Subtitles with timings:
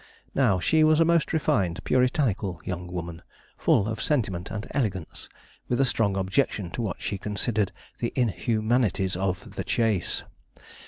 [0.33, 3.21] Now, she was a most refined, puritanical young woman,
[3.55, 5.29] full of sentiment and elegance,
[5.67, 10.23] with a strong objection to what she considered the inhumanities of the chase.